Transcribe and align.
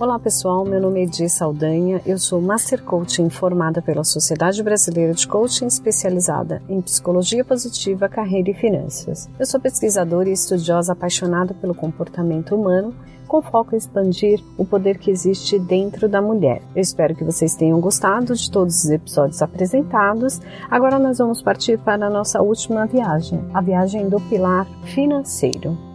Olá 0.00 0.18
pessoal, 0.18 0.64
meu 0.64 0.80
nome 0.80 1.00
é 1.00 1.02
Edi 1.02 1.28
Saldanha, 1.28 2.00
eu 2.06 2.18
sou 2.18 2.40
Master 2.40 2.82
Coaching 2.82 3.28
formada 3.28 3.82
pela 3.82 4.02
Sociedade 4.02 4.62
Brasileira 4.62 5.12
de 5.12 5.28
Coaching 5.28 5.66
especializada 5.66 6.62
em 6.70 6.80
Psicologia 6.80 7.44
Positiva, 7.44 8.08
Carreira 8.08 8.50
e 8.50 8.54
Finanças. 8.54 9.28
Eu 9.38 9.44
sou 9.44 9.60
pesquisadora 9.60 10.30
e 10.30 10.32
estudiosa 10.32 10.94
apaixonada 10.94 11.52
pelo 11.52 11.74
comportamento 11.74 12.54
humano 12.54 12.94
com 13.28 13.42
foco 13.42 13.74
em 13.74 13.78
expandir 13.78 14.42
o 14.56 14.64
poder 14.64 14.96
que 14.96 15.10
existe 15.10 15.58
dentro 15.58 16.08
da 16.08 16.22
mulher. 16.22 16.62
Eu 16.74 16.80
espero 16.80 17.14
que 17.14 17.22
vocês 17.22 17.54
tenham 17.54 17.78
gostado 17.78 18.34
de 18.34 18.50
todos 18.50 18.82
os 18.82 18.90
episódios 18.90 19.42
apresentados. 19.42 20.40
Agora 20.70 20.98
nós 20.98 21.18
vamos 21.18 21.42
partir 21.42 21.78
para 21.78 22.06
a 22.06 22.10
nossa 22.10 22.40
última 22.40 22.86
viagem, 22.86 23.44
a 23.52 23.60
viagem 23.60 24.08
do 24.08 24.18
pilar 24.18 24.66
financeiro. 24.94 25.89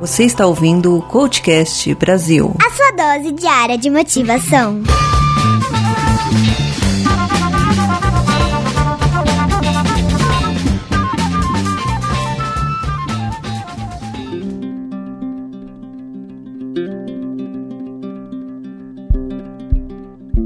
Você 0.00 0.22
está 0.22 0.46
ouvindo 0.46 0.96
o 0.96 1.02
Coachcast 1.02 1.92
Brasil. 1.96 2.54
A 2.64 2.70
sua 2.70 2.92
dose 2.92 3.32
diária 3.32 3.76
de 3.76 3.90
motivação. 3.90 4.80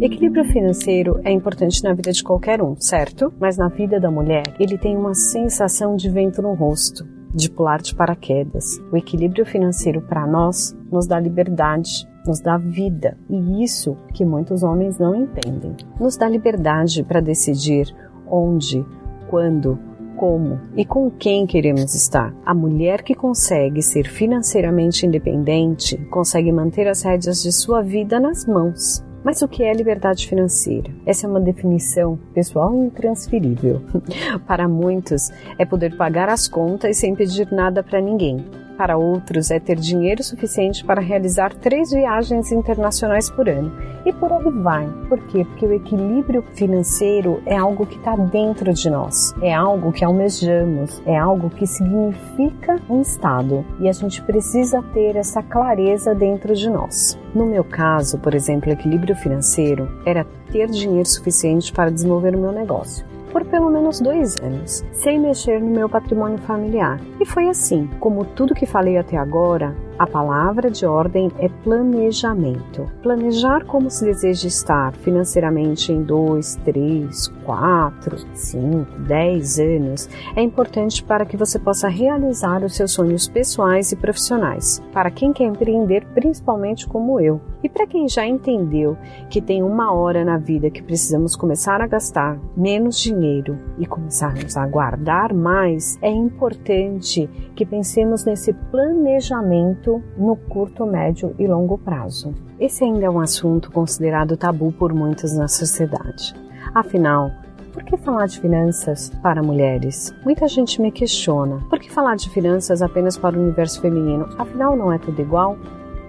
Equilíbrio 0.00 0.46
financeiro 0.46 1.20
é 1.24 1.30
importante 1.30 1.84
na 1.84 1.92
vida 1.92 2.10
de 2.10 2.24
qualquer 2.24 2.62
um, 2.62 2.74
certo? 2.80 3.30
Mas 3.38 3.58
na 3.58 3.68
vida 3.68 4.00
da 4.00 4.10
mulher, 4.10 4.44
ele 4.58 4.78
tem 4.78 4.96
uma 4.96 5.12
sensação 5.12 5.94
de 5.94 6.08
vento 6.08 6.40
no 6.40 6.54
rosto 6.54 7.04
de 7.34 7.50
pular 7.50 7.80
de 7.80 7.94
paraquedas. 7.94 8.78
O 8.92 8.96
equilíbrio 8.96 9.44
financeiro 9.44 10.00
para 10.02 10.26
nós 10.26 10.76
nos 10.90 11.06
dá 11.06 11.18
liberdade, 11.18 12.08
nos 12.26 12.40
dá 12.40 12.56
vida, 12.56 13.16
e 13.28 13.64
isso 13.64 13.96
que 14.14 14.24
muitos 14.24 14.62
homens 14.62 14.98
não 14.98 15.14
entendem. 15.14 15.76
Nos 15.98 16.16
dá 16.16 16.28
liberdade 16.28 17.02
para 17.02 17.20
decidir 17.20 17.94
onde, 18.26 18.84
quando, 19.28 19.78
como 20.16 20.60
e 20.76 20.84
com 20.84 21.10
quem 21.10 21.46
queremos 21.46 21.94
estar. 21.94 22.34
A 22.46 22.54
mulher 22.54 23.02
que 23.02 23.14
consegue 23.14 23.82
ser 23.82 24.08
financeiramente 24.08 25.04
independente 25.04 25.96
consegue 26.10 26.52
manter 26.52 26.86
as 26.86 27.02
rédeas 27.02 27.42
de 27.42 27.50
sua 27.50 27.82
vida 27.82 28.20
nas 28.20 28.46
mãos. 28.46 29.04
Mas 29.24 29.40
o 29.40 29.48
que 29.48 29.62
é 29.62 29.72
liberdade 29.72 30.26
financeira? 30.26 30.90
Essa 31.06 31.26
é 31.26 31.30
uma 31.30 31.40
definição 31.40 32.18
pessoal 32.34 32.74
intransferível. 32.74 33.80
Para 34.46 34.68
muitos, 34.68 35.30
é 35.58 35.64
poder 35.64 35.96
pagar 35.96 36.28
as 36.28 36.48
contas 36.48 36.96
sem 36.96 37.14
pedir 37.14 37.50
nada 37.52 37.82
para 37.82 38.00
ninguém 38.00 38.44
para 38.76 38.96
outros 38.96 39.50
é 39.50 39.60
ter 39.60 39.76
dinheiro 39.76 40.22
suficiente 40.22 40.84
para 40.84 41.00
realizar 41.00 41.54
três 41.54 41.90
viagens 41.90 42.50
internacionais 42.52 43.30
por 43.30 43.48
ano. 43.48 43.72
E 44.04 44.12
por 44.12 44.32
aí 44.32 44.50
vai. 44.50 44.88
Por 45.08 45.18
quê? 45.26 45.44
Porque 45.44 45.66
o 45.66 45.72
equilíbrio 45.72 46.42
financeiro 46.54 47.42
é 47.46 47.56
algo 47.56 47.86
que 47.86 47.96
está 47.96 48.16
dentro 48.16 48.72
de 48.72 48.90
nós, 48.90 49.34
é 49.40 49.54
algo 49.54 49.92
que 49.92 50.04
almejamos, 50.04 51.00
é 51.06 51.16
algo 51.16 51.50
que 51.50 51.66
significa 51.66 52.80
um 52.90 53.00
estado 53.00 53.64
e 53.78 53.88
a 53.88 53.92
gente 53.92 54.22
precisa 54.22 54.82
ter 54.92 55.16
essa 55.16 55.42
clareza 55.42 56.14
dentro 56.14 56.54
de 56.54 56.68
nós. 56.68 57.18
No 57.34 57.46
meu 57.46 57.64
caso, 57.64 58.18
por 58.18 58.34
exemplo, 58.34 58.70
equilíbrio 58.70 59.14
financeiro 59.14 59.88
era 60.04 60.26
ter 60.50 60.68
dinheiro 60.68 61.08
suficiente 61.08 61.72
para 61.72 61.90
desenvolver 61.90 62.34
o 62.34 62.38
meu 62.38 62.52
negócio 62.52 63.11
por 63.32 63.44
pelo 63.46 63.70
menos 63.70 64.00
dois 64.00 64.36
anos, 64.42 64.84
sem 64.92 65.18
mexer 65.18 65.60
no 65.60 65.70
meu 65.70 65.88
patrimônio 65.88 66.38
familiar. 66.38 67.00
E 67.20 67.24
foi 67.24 67.48
assim, 67.48 67.88
como 67.98 68.24
tudo 68.24 68.54
que 68.54 68.66
falei 68.66 68.98
até 68.98 69.16
agora, 69.16 69.74
a 69.98 70.06
palavra 70.06 70.70
de 70.70 70.84
ordem 70.84 71.30
é 71.38 71.48
planejamento. 71.48 72.90
Planejar 73.02 73.64
como 73.64 73.90
se 73.90 74.04
deseja 74.04 74.48
estar 74.48 74.92
financeiramente 74.96 75.92
em 75.92 76.02
2, 76.02 76.56
3, 76.64 77.28
4, 77.44 78.16
5, 78.34 78.98
10 79.00 79.58
anos 79.60 80.08
é 80.34 80.42
importante 80.42 81.02
para 81.04 81.24
que 81.24 81.36
você 81.36 81.58
possa 81.58 81.88
realizar 81.88 82.64
os 82.64 82.74
seus 82.74 82.92
sonhos 82.92 83.28
pessoais 83.28 83.92
e 83.92 83.96
profissionais. 83.96 84.82
Para 84.92 85.10
quem 85.10 85.32
quer 85.32 85.44
empreender, 85.44 86.04
principalmente 86.14 86.86
como 86.88 87.20
eu. 87.20 87.40
E 87.62 87.68
para 87.68 87.86
quem 87.86 88.08
já 88.08 88.26
entendeu 88.26 88.96
que 89.30 89.40
tem 89.40 89.62
uma 89.62 89.92
hora 89.92 90.24
na 90.24 90.36
vida 90.36 90.70
que 90.70 90.82
precisamos 90.82 91.36
começar 91.36 91.80
a 91.80 91.86
gastar 91.86 92.38
menos 92.56 92.98
dinheiro 93.00 93.58
e 93.78 93.86
começarmos 93.86 94.56
a 94.56 94.66
guardar 94.66 95.32
mais, 95.32 95.98
é 96.02 96.10
importante 96.10 97.28
que 97.54 97.64
pensemos 97.64 98.24
nesse 98.24 98.52
planejamento 98.52 100.02
no 100.16 100.34
curto, 100.34 100.84
médio 100.84 101.34
e 101.38 101.46
longo 101.46 101.78
prazo. 101.78 102.34
Esse 102.58 102.84
ainda 102.84 103.06
é 103.06 103.10
um 103.10 103.20
assunto 103.20 103.70
considerado 103.70 104.36
tabu 104.36 104.72
por 104.72 104.92
muitos 104.92 105.32
na 105.32 105.46
sociedade. 105.46 106.34
Afinal, 106.74 107.30
por 107.72 107.84
que 107.84 107.96
falar 107.96 108.26
de 108.26 108.38
finanças 108.40 109.10
para 109.22 109.42
mulheres? 109.42 110.14
Muita 110.24 110.46
gente 110.46 110.80
me 110.80 110.92
questiona. 110.92 111.58
Por 111.70 111.78
que 111.78 111.90
falar 111.90 112.16
de 112.16 112.28
finanças 112.28 112.82
apenas 112.82 113.16
para 113.16 113.38
o 113.38 113.42
universo 113.42 113.80
feminino? 113.80 114.28
Afinal, 114.36 114.76
não 114.76 114.92
é 114.92 114.98
tudo 114.98 115.20
igual? 115.20 115.56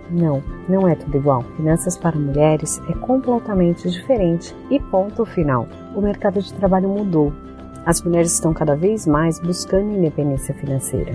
Não, 0.10 0.44
não 0.68 0.88
é 0.88 0.96
tudo 0.96 1.18
igual. 1.18 1.44
Finanças 1.58 1.98
para 1.98 2.18
mulheres 2.18 2.82
é 2.90 2.94
completamente 2.94 3.90
diferente 3.90 4.56
e 4.70 4.80
ponto 4.80 5.26
final. 5.26 5.68
O 5.96 6.02
mercado 6.02 6.42
de 6.42 6.54
trabalho 6.54 6.90
mudou. 6.90 7.34
As 7.86 8.02
mulheres 8.02 8.34
estão 8.34 8.54
cada 8.54 8.76
vez 8.76 9.06
mais 9.06 9.40
buscando 9.40 9.98
independência 9.98 10.54
financeira 10.54 11.14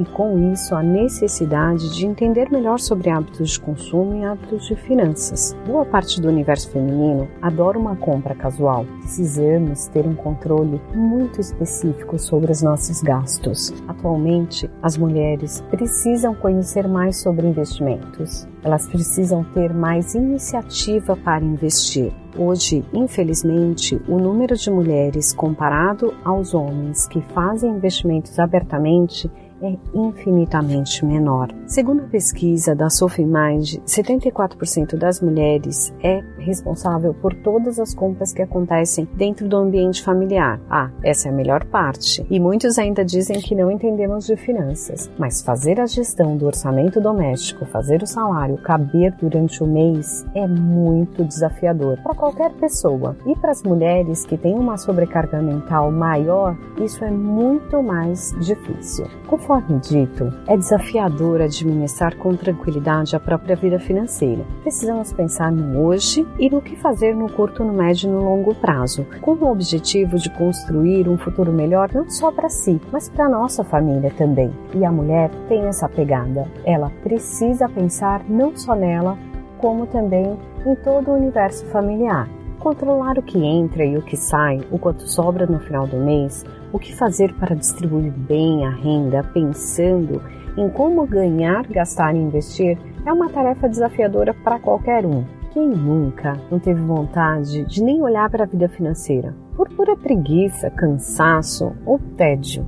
e 0.00 0.04
com 0.06 0.50
isso 0.50 0.74
a 0.74 0.82
necessidade 0.82 1.94
de 1.94 2.06
entender 2.06 2.50
melhor 2.50 2.80
sobre 2.80 3.10
hábitos 3.10 3.50
de 3.50 3.60
consumo 3.60 4.14
e 4.14 4.24
hábitos 4.24 4.66
de 4.66 4.74
finanças. 4.74 5.54
Boa 5.66 5.84
parte 5.84 6.20
do 6.22 6.28
universo 6.28 6.70
feminino 6.70 7.28
adora 7.42 7.78
uma 7.78 7.94
compra 7.94 8.34
casual. 8.34 8.86
Precisamos 9.00 9.88
ter 9.88 10.06
um 10.06 10.14
controle 10.14 10.80
muito 10.94 11.38
específico 11.38 12.18
sobre 12.18 12.50
os 12.50 12.62
nossos 12.62 13.02
gastos. 13.02 13.74
Atualmente, 13.86 14.70
as 14.82 14.96
mulheres 14.96 15.62
precisam 15.70 16.34
conhecer 16.34 16.88
mais 16.88 17.20
sobre 17.20 17.46
investimentos. 17.46 18.48
Elas 18.64 18.86
precisam 18.86 19.44
ter 19.44 19.74
mais 19.74 20.14
iniciativa 20.14 21.14
para 21.16 21.44
investir. 21.44 22.10
Hoje, 22.38 22.84
infelizmente, 22.92 24.00
o 24.08 24.18
número 24.18 24.56
de 24.56 24.70
mulheres 24.70 25.32
comparado 25.32 26.14
aos 26.24 26.54
homens 26.54 27.06
que 27.06 27.20
fazem 27.20 27.70
investimentos 27.70 28.38
abertamente 28.38 29.30
é 29.62 29.76
infinitamente 29.94 31.04
menor. 31.04 31.48
Segundo 31.66 32.02
a 32.02 32.08
pesquisa 32.08 32.74
da 32.74 32.88
Sophie 32.88 33.24
Mind, 33.24 33.76
74% 33.86 34.96
das 34.96 35.20
mulheres 35.20 35.94
é 36.02 36.20
responsável 36.38 37.14
por 37.14 37.34
todas 37.34 37.78
as 37.78 37.94
compras 37.94 38.32
que 38.32 38.42
acontecem 38.42 39.06
dentro 39.14 39.48
do 39.48 39.56
ambiente 39.56 40.02
familiar. 40.02 40.60
Ah, 40.68 40.90
essa 41.04 41.28
é 41.28 41.30
a 41.30 41.34
melhor 41.34 41.64
parte. 41.66 42.26
E 42.30 42.40
muitos 42.40 42.78
ainda 42.78 43.04
dizem 43.04 43.40
que 43.40 43.54
não 43.54 43.70
entendemos 43.70 44.26
de 44.26 44.36
finanças, 44.36 45.10
mas 45.18 45.42
fazer 45.42 45.78
a 45.80 45.86
gestão 45.86 46.36
do 46.36 46.46
orçamento 46.46 47.00
doméstico, 47.00 47.66
fazer 47.66 48.02
o 48.02 48.06
salário 48.06 48.56
caber 48.58 49.14
durante 49.20 49.62
o 49.62 49.66
mês 49.66 50.24
é 50.34 50.46
muito 50.46 51.24
desafiador 51.24 51.98
para 52.02 52.14
qualquer 52.14 52.52
pessoa. 52.54 53.16
E 53.26 53.36
para 53.36 53.50
as 53.50 53.62
mulheres 53.62 54.24
que 54.24 54.36
têm 54.36 54.54
uma 54.54 54.76
sobrecarga 54.76 55.40
mental 55.42 55.92
maior, 55.92 56.56
isso 56.80 57.04
é 57.04 57.10
muito 57.10 57.82
mais 57.82 58.34
difícil. 58.40 59.06
Conforme 59.26 59.49
dito, 59.58 60.32
é 60.46 60.56
desafiador 60.56 61.40
administrar 61.40 62.16
com 62.16 62.36
tranquilidade 62.36 63.16
a 63.16 63.20
própria 63.20 63.56
vida 63.56 63.80
financeira. 63.80 64.44
Precisamos 64.62 65.12
pensar 65.12 65.50
no 65.50 65.80
hoje 65.80 66.26
e 66.38 66.48
no 66.48 66.62
que 66.62 66.76
fazer 66.76 67.16
no 67.16 67.30
curto, 67.30 67.64
no 67.64 67.72
médio 67.72 68.08
e 68.08 68.12
no 68.12 68.22
longo 68.22 68.54
prazo, 68.54 69.06
com 69.20 69.32
o 69.32 69.50
objetivo 69.50 70.16
de 70.18 70.30
construir 70.30 71.08
um 71.08 71.18
futuro 71.18 71.52
melhor 71.52 71.90
não 71.92 72.08
só 72.08 72.30
para 72.30 72.48
si, 72.48 72.80
mas 72.92 73.08
para 73.08 73.28
nossa 73.28 73.64
família 73.64 74.12
também. 74.16 74.52
E 74.74 74.84
a 74.84 74.92
mulher 74.92 75.30
tem 75.48 75.64
essa 75.64 75.88
pegada. 75.88 76.46
Ela 76.64 76.92
precisa 77.02 77.68
pensar 77.68 78.22
não 78.28 78.56
só 78.56 78.74
nela, 78.74 79.18
como 79.58 79.86
também 79.86 80.38
em 80.64 80.74
todo 80.76 81.10
o 81.10 81.14
universo 81.14 81.64
familiar. 81.66 82.28
Controlar 82.60 83.18
o 83.18 83.22
que 83.22 83.38
entra 83.38 83.82
e 83.86 83.96
o 83.96 84.02
que 84.02 84.18
sai, 84.18 84.60
o 84.70 84.78
quanto 84.78 85.08
sobra 85.08 85.46
no 85.46 85.58
final 85.60 85.86
do 85.86 85.96
mês, 85.96 86.44
o 86.70 86.78
que 86.78 86.94
fazer 86.94 87.32
para 87.36 87.56
distribuir 87.56 88.12
bem 88.12 88.66
a 88.66 88.70
renda, 88.70 89.24
pensando 89.32 90.22
em 90.58 90.68
como 90.68 91.06
ganhar, 91.06 91.66
gastar 91.66 92.14
e 92.14 92.18
investir, 92.18 92.76
é 93.06 93.10
uma 93.10 93.30
tarefa 93.30 93.66
desafiadora 93.66 94.34
para 94.34 94.58
qualquer 94.58 95.06
um. 95.06 95.24
Quem 95.54 95.70
nunca 95.70 96.36
não 96.50 96.58
teve 96.58 96.82
vontade 96.82 97.64
de 97.64 97.82
nem 97.82 98.02
olhar 98.02 98.28
para 98.28 98.44
a 98.44 98.46
vida 98.46 98.68
financeira? 98.68 99.34
Por 99.56 99.70
pura 99.70 99.96
preguiça, 99.96 100.68
cansaço 100.68 101.72
ou 101.86 101.98
tédio. 102.18 102.66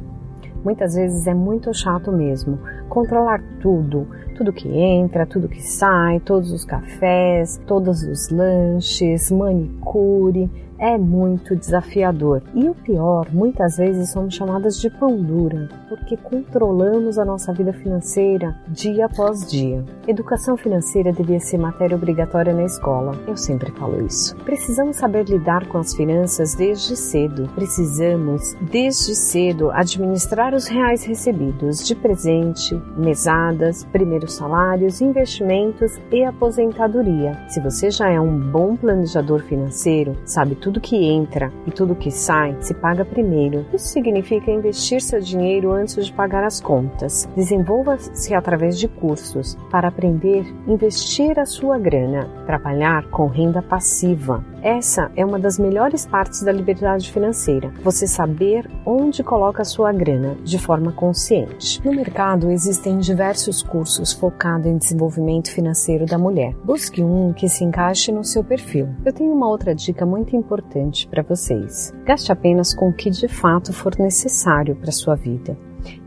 Muitas 0.65 0.95
vezes 0.95 1.27
é 1.27 1.35
muito 1.35 1.73
chato 1.75 2.11
mesmo 2.11 2.59
controlar 2.89 3.43
tudo, 3.61 4.07
tudo 4.43 4.53
que 4.53 4.69
entra, 4.69 5.25
tudo 5.25 5.49
que 5.49 5.63
sai, 5.63 6.19
todos 6.19 6.51
os 6.51 6.65
cafés, 6.65 7.61
todos 7.65 8.03
os 8.03 8.29
lanches, 8.29 9.31
manicure. 9.31 10.51
é 10.83 10.99
muito 10.99 11.55
desafiador. 11.55 12.43
E 12.53 12.69
o 12.69 12.75
pior, 12.75 13.29
muitas 13.33 13.77
vezes 13.77 14.11
somos 14.11 14.35
chamadas 14.35 14.81
de 14.81 14.91
pão 14.91 15.17
dura, 15.17 15.69
porque 15.89 16.17
controlamos 16.17 17.19
a 17.21 17.25
nossa 17.25 17.53
vida 17.53 17.73
financeira 17.73 18.57
dia 18.67 19.07
após 19.07 19.49
dia. 19.49 19.85
Educação 20.09 20.57
financeira 20.57 21.13
devia 21.13 21.39
ser 21.39 21.57
matéria 21.57 21.97
obrigatória 21.97 22.53
na 22.53 22.65
escola. 22.65 23.13
Eu 23.29 23.37
sempre 23.37 23.71
falo 23.71 24.05
isso. 24.05 24.35
Precisamos 24.39 24.97
saber 24.97 25.25
lidar 25.25 25.69
com 25.69 25.79
as 25.79 25.95
finanças 25.95 26.57
desde 26.57 26.97
cedo. 26.97 27.49
Precisamos, 27.55 28.57
desde 28.73 29.15
cedo, 29.15 29.71
administrar 29.71 30.53
os 30.53 30.67
reais 30.67 31.05
recebidos 31.05 31.87
de 31.87 31.95
presente, 31.95 32.75
mesadas, 32.97 33.85
primeiros 33.85 34.32
salários, 34.33 35.01
investimentos 35.01 36.01
e 36.11 36.25
aposentadoria. 36.25 37.39
Se 37.49 37.61
você 37.61 37.91
já 37.91 38.09
é 38.09 38.21
um 38.21 38.39
bom 38.39 38.77
planejador 38.77 39.43
financeiro, 39.43 40.17
sabe 40.25 40.55
tudo 40.55 40.81
que 40.81 40.97
entra 40.97 41.53
e 41.67 41.71
tudo 41.71 41.95
que 41.95 42.11
sai, 42.11 42.57
se 42.61 42.75
paga 42.75 43.05
primeiro. 43.05 43.65
Isso 43.73 43.89
significa 43.89 44.51
investir 44.51 45.01
seu 45.01 45.21
dinheiro 45.21 45.73
antes 45.73 46.07
de 46.07 46.13
pagar 46.13 46.45
as 46.45 46.61
contas. 46.61 47.29
Desenvolva-se 47.37 48.35
através 48.35 48.79
de 48.79 48.89
cursos 48.89 49.57
para 49.71 49.89
aprender 49.89 50.45
a 50.67 50.71
investir 50.71 51.39
a 51.39 51.47
sua 51.47 51.79
grana, 51.79 52.29
trabalhar 52.47 53.09
com 53.11 53.27
renda 53.27 53.63
passiva. 53.63 54.45
Essa 54.63 55.11
é 55.17 55.25
uma 55.25 55.41
das 55.41 55.59
melhores 55.59 56.07
partes 56.07 56.43
da 56.43 56.53
liberdade 56.53 57.11
financeira. 57.11 57.73
Você 57.83 58.07
saber 58.07 58.71
onde 58.87 59.23
coloca 59.25 59.63
a 59.63 59.65
sua 59.65 59.93
grana 59.93 60.37
de 60.45 60.57
forma 60.57 60.93
consciente. 60.93 61.85
No 61.85 61.93
mercado 61.93 62.51
existem 62.51 62.99
diversos 62.99 63.61
cursos 63.61 64.12
focados 64.13 64.67
em 64.67 64.77
desenvolvimento 64.77 65.51
financeiro 65.51 66.07
da 66.07 66.19
mulher. 66.19 66.55
Busque 66.65 67.03
um 67.03 67.33
que 67.33 67.49
se 67.49 67.65
encaixe 67.65 68.13
no 68.13 68.25
seu 68.25 68.45
perfil. 68.45 68.89
Eu 69.05 69.13
tenho 69.13 69.33
uma 69.33 69.49
outra 69.49 69.75
dica 69.75 70.07
muito 70.07 70.37
importante 70.37 71.07
para 71.09 71.23
vocês. 71.23 71.93
Gaste 72.05 72.31
apenas 72.31 72.75
com 72.75 72.89
o 72.89 72.93
que 72.93 73.11
de 73.11 73.29
fato 73.29 73.73
for 73.73 73.99
necessário 73.99 74.77
para 74.77 74.93
sua 74.93 75.15
vida. 75.15 75.57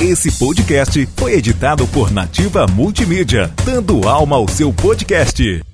Esse 0.00 0.30
podcast 0.38 1.04
foi 1.16 1.32
editado 1.34 1.84
por 1.88 2.12
Nativa 2.12 2.64
Multimídia, 2.68 3.52
dando 3.64 4.08
alma 4.08 4.36
ao 4.36 4.46
seu 4.46 4.72
podcast. 4.72 5.64